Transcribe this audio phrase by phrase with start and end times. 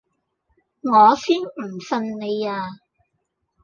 [0.81, 2.69] 我先唔信你呀